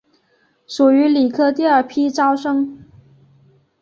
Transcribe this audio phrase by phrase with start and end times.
[0.65, 2.83] 属于理科第二批招生。